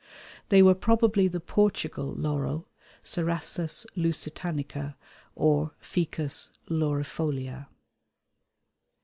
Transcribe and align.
They 0.49 0.63
were 0.63 0.73
probably 0.73 1.27
the 1.27 1.39
Portugal 1.39 2.15
Laurel 2.17 2.67
(Cerasus 3.03 3.85
lusitanica 3.95 4.95
or 5.35 5.73
Ficus 5.79 6.49
laurifolia). 6.71 7.67